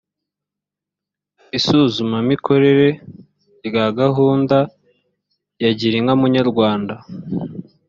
isuzumamikorere 1.57 2.87
rya 3.67 3.85
gahunda 3.99 4.57
ya 5.63 5.71
girinka 5.79 6.13
munyarwanda 6.21 6.93